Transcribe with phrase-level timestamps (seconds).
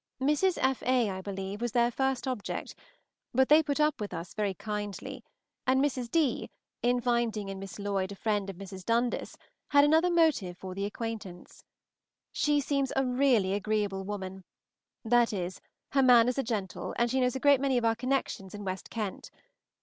[0.19, 0.57] Mrs.
[0.59, 0.81] F.
[0.81, 2.73] A., I believe, was their first object,
[3.35, 5.23] but they put up with us very kindly,
[5.67, 6.09] and Mrs.
[6.09, 6.49] D.,
[7.03, 8.83] finding in Miss Lloyd a friend of Mrs.
[8.83, 9.37] Dundas,
[9.67, 11.63] had another motive for the acquaintance.
[12.31, 14.43] She seems a really agreeable woman,
[15.05, 15.61] that is,
[15.91, 18.89] her manners are gentle, and she knows a great many of our connections in West
[18.89, 19.29] Kent.